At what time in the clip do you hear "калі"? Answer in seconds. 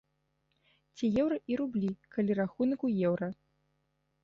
2.17-2.31